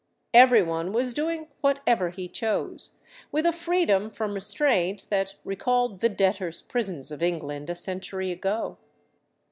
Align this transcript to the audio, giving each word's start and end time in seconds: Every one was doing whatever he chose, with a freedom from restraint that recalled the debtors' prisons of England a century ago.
Every 0.33 0.63
one 0.63 0.93
was 0.93 1.13
doing 1.13 1.49
whatever 1.61 2.09
he 2.09 2.27
chose, 2.27 2.95
with 3.31 3.45
a 3.45 3.51
freedom 3.51 4.09
from 4.09 4.33
restraint 4.33 5.05
that 5.11 5.35
recalled 5.43 5.99
the 5.99 6.09
debtors' 6.09 6.63
prisons 6.63 7.11
of 7.11 7.21
England 7.21 7.69
a 7.69 7.75
century 7.75 8.31
ago. 8.31 8.79